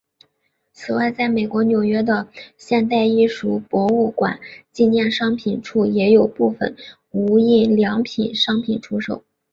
[0.73, 4.39] 此外在美国纽约的现代艺术博物馆
[4.71, 6.75] 纪念商品处也有部份
[7.11, 9.23] 无印良品商品出售。